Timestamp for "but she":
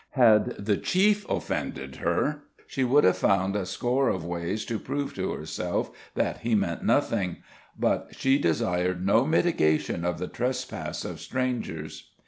7.77-8.39